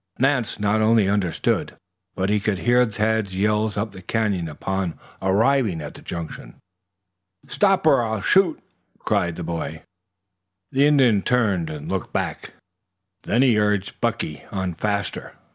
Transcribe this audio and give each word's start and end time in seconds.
Nance 0.17 0.59
not 0.59 0.81
only 0.81 1.07
understood, 1.07 1.75
but 2.15 2.31
he 2.31 2.39
could 2.39 2.57
hear 2.57 2.87
Tad's 2.87 3.35
yells 3.37 3.77
up 3.77 3.91
the 3.91 4.01
canyon 4.01 4.47
upon 4.49 4.95
arriving 5.21 5.79
at 5.79 5.93
the 5.93 6.01
junction. 6.01 6.55
"Stop 7.47 7.85
or 7.85 8.01
I'll 8.03 8.19
shoot!" 8.21 8.59
cried 8.97 9.35
the 9.35 9.43
boy. 9.43 9.83
The 10.71 10.87
Indian 10.87 11.21
turned 11.21 11.69
and 11.69 11.87
looked 11.87 12.11
back. 12.13 12.53
Then 13.25 13.43
he 13.43 13.59
urged 13.59 14.01
Buckey 14.01 14.43
on 14.51 14.73
faster. 14.73 15.33